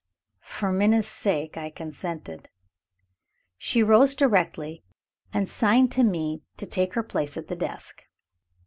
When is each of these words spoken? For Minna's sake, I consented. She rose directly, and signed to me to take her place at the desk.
For 0.39 0.71
Minna's 0.71 1.05
sake, 1.07 1.57
I 1.57 1.69
consented. 1.69 2.49
She 3.55 3.83
rose 3.83 4.15
directly, 4.15 4.83
and 5.31 5.47
signed 5.47 5.91
to 5.91 6.03
me 6.03 6.41
to 6.57 6.65
take 6.65 6.95
her 6.95 7.03
place 7.03 7.37
at 7.37 7.49
the 7.49 7.55
desk. 7.55 8.07